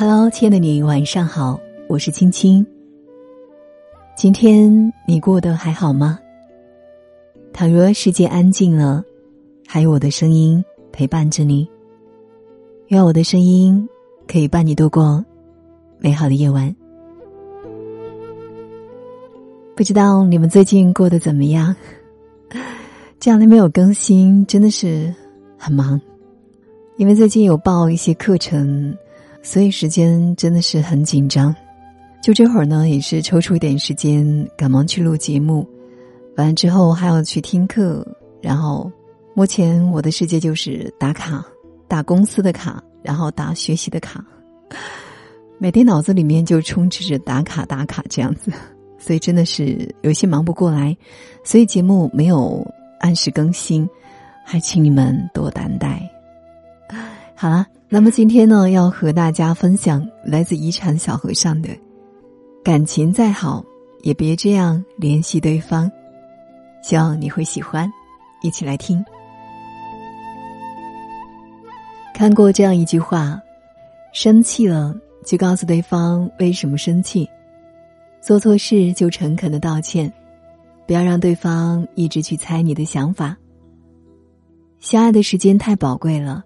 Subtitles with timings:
[0.00, 2.64] Hello，亲爱的你，晚上好，我是青青。
[4.16, 6.20] 今天你过得还好吗？
[7.52, 9.02] 倘若世界安静了，
[9.66, 11.68] 还有我的声音陪伴着你。
[12.86, 13.88] 愿我的声音
[14.28, 15.24] 可以伴你度过
[15.98, 16.72] 美好的夜晚。
[19.74, 21.74] 不知道你们最近过得怎么样？
[23.18, 25.12] 这两天没有更新，真的是
[25.58, 26.00] 很忙，
[26.98, 28.96] 因为最近有报一些课程。
[29.50, 31.56] 所以时间真的是很紧张，
[32.22, 35.66] 就这会儿呢，也是抽出一点时间，赶忙去录节目。
[36.36, 38.06] 完了之后还要去听课，
[38.42, 38.92] 然后
[39.32, 41.42] 目前我的世界就是打卡，
[41.88, 44.22] 打公司的卡，然后打学习的卡，
[45.56, 48.52] 每天脑子里面就充斥着打卡打卡这样子，
[49.00, 50.94] 所以真的是有些忙不过来，
[51.42, 52.62] 所以节目没有
[53.00, 53.88] 按时更新，
[54.44, 56.06] 还请你们多担待。
[57.34, 57.66] 好了。
[57.90, 61.70] 那么今天呢，要和大家分享来自遗产小和尚的：
[62.62, 63.64] 感情再好，
[64.02, 65.90] 也别这样联系对方。
[66.82, 67.90] 希望你会喜欢，
[68.42, 69.02] 一起来听。
[72.12, 73.40] 看过这样一句话：
[74.12, 77.26] 生气了就告诉对方为什么生气，
[78.20, 80.12] 做错事就诚恳的道歉，
[80.86, 83.34] 不要让对方一直去猜你的想法。
[84.78, 86.44] 相爱的时间太宝贵了。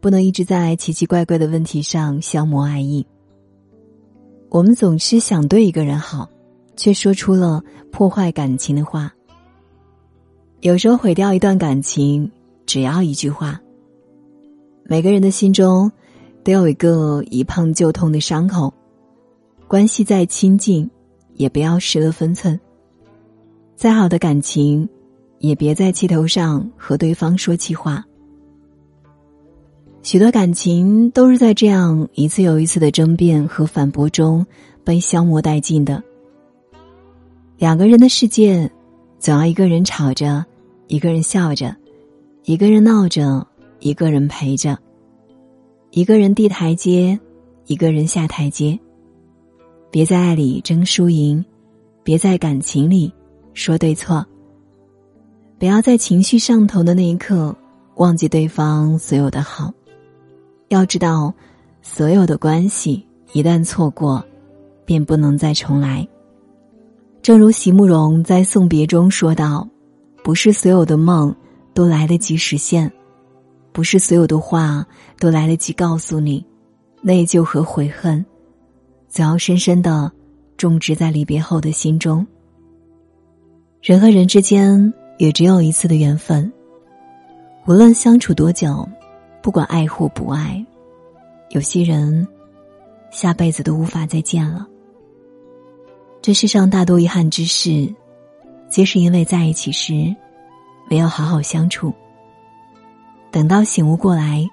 [0.00, 3.06] 不能一直在奇奇怪怪的问题上消磨爱意。
[4.48, 6.28] 我们总是想对一个人好，
[6.76, 9.12] 却说出了破坏感情的话。
[10.60, 12.30] 有时候毁掉一段感情，
[12.66, 13.60] 只要一句话。
[14.84, 15.92] 每个人的心中
[16.42, 18.72] 都有一个一碰就痛的伤口，
[19.66, 20.90] 关系再亲近，
[21.34, 22.58] 也不要失了分寸。
[23.76, 24.88] 再好的感情，
[25.40, 28.04] 也别在气头上和对方说气话。
[30.02, 34.46] 许多感情都是在这样一次又一次的争辩和反驳中
[34.82, 36.02] 被消磨殆尽的。
[37.58, 38.70] 两个人的世界，
[39.18, 40.46] 总要一个人吵着，
[40.86, 41.76] 一个人笑着，
[42.44, 43.46] 一个人闹着，
[43.80, 44.78] 一个人陪着，
[45.90, 47.18] 一个人递台阶，
[47.66, 48.78] 一个人下台阶。
[49.90, 51.44] 别在爱里争输赢，
[52.04, 53.12] 别在感情里
[53.52, 54.24] 说对错。
[55.58, 57.54] 不要在情绪上头的那一刻
[57.96, 59.72] 忘记对方所有的好。
[60.68, 61.32] 要知道，
[61.80, 64.22] 所有的关系一旦错过，
[64.84, 66.06] 便不能再重来。
[67.22, 69.66] 正如席慕容在送别中说道
[70.22, 71.34] ：“不是所有的梦
[71.72, 72.92] 都来得及实现，
[73.72, 74.86] 不是所有的话
[75.18, 76.44] 都来得及告诉你，
[77.00, 78.24] 内疚和悔恨，
[79.08, 80.12] 总要深深的
[80.58, 82.26] 种植在离别后的心中。
[83.80, 86.52] 人和人之间也只有一次的缘分，
[87.66, 88.86] 无论相处多久。”
[89.48, 90.62] 不管爱或不爱，
[91.52, 92.28] 有些人
[93.10, 94.68] 下辈子都无法再见了。
[96.20, 97.88] 这世上大多遗憾之事，
[98.68, 100.14] 皆是因为在一起时
[100.90, 101.94] 没有好好相处。
[103.30, 104.46] 等到醒悟过来，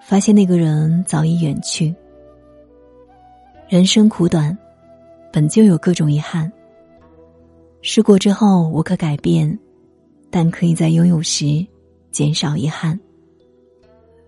[0.00, 1.92] 发现那个人早已远去。
[3.68, 4.56] 人生苦短，
[5.32, 6.52] 本就有各种遗憾。
[7.82, 9.58] 事过之后无可改变，
[10.30, 11.66] 但可以在拥有时
[12.12, 12.96] 减少遗憾。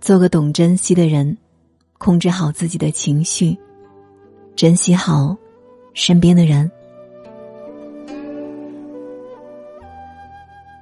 [0.00, 1.36] 做个懂珍惜的人，
[1.98, 3.54] 控制好自己的情绪，
[4.56, 5.36] 珍惜好
[5.92, 6.70] 身边的人。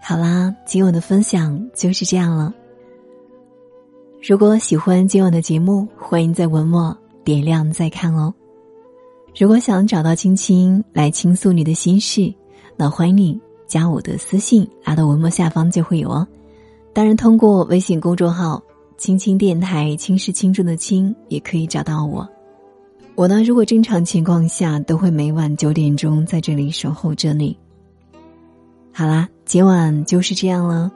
[0.01, 2.55] 好啦，今晚的分享就是这样了。
[4.23, 8.33] 如果喜欢今晚的节目，欢迎在文末点亮再看哦。
[9.37, 12.33] 如果想找到青青来倾诉你的心事，
[12.77, 16.27] 那欢迎你加我的私信，拉到文末下方就会有哦。
[16.93, 18.63] 当然，通过微信公众号。
[18.99, 22.29] 青青电台，轻是轻重的轻，也可以找到我。
[23.15, 27.57] 我呢，如果正常情况下，都会每晚九点钟在这里守候着你。
[28.93, 30.91] 好啦，今晚就是这样了，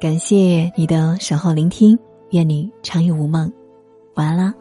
[0.00, 1.98] 感谢你的守候聆听，
[2.30, 3.52] 愿你长夜无梦，
[4.14, 4.54] 晚安啦。